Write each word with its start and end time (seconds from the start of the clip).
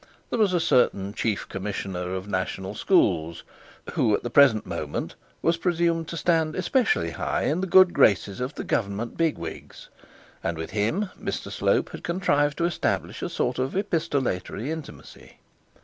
There 0.31 0.39
was 0.39 0.51
a 0.51 0.59
certain 0.59 1.13
chief 1.13 1.47
commissioner 1.47 2.15
of 2.15 2.27
national 2.27 2.73
schools 2.73 3.43
who 3.93 4.15
at 4.15 4.23
the 4.23 4.31
present 4.31 4.65
moment 4.65 5.13
was 5.43 5.57
presumed 5.57 6.07
to 6.07 6.17
stand 6.17 6.55
especially 6.55 7.11
high 7.11 7.43
in 7.43 7.61
the 7.61 7.67
good 7.67 7.93
graces 7.93 8.39
of 8.41 8.55
the 8.55 8.63
government 8.63 9.15
big 9.15 9.37
wigs, 9.37 9.89
and 10.43 10.57
with 10.57 10.71
him 10.71 11.11
Mr 11.21 11.51
Slope 11.51 11.89
had 11.91 12.03
contrived 12.03 12.57
to 12.57 12.65
establish 12.65 13.21
a 13.21 13.29
sort 13.29 13.59
of 13.59 13.77
epistolary 13.77 14.71
intimacy. 14.71 15.37